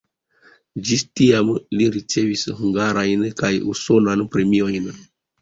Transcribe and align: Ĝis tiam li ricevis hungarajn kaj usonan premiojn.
Ĝis 0.87 1.03
tiam 1.19 1.51
li 1.81 1.87
ricevis 1.97 2.47
hungarajn 2.63 3.27
kaj 3.43 3.53
usonan 3.75 4.27
premiojn. 4.35 4.91